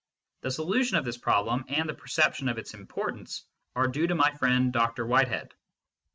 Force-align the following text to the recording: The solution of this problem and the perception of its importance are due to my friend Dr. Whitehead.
The 0.41 0.49
solution 0.49 0.97
of 0.97 1.05
this 1.05 1.19
problem 1.19 1.63
and 1.67 1.87
the 1.87 1.93
perception 1.93 2.49
of 2.49 2.57
its 2.57 2.73
importance 2.73 3.43
are 3.75 3.87
due 3.87 4.07
to 4.07 4.15
my 4.15 4.31
friend 4.31 4.73
Dr. 4.73 5.05
Whitehead. 5.05 5.53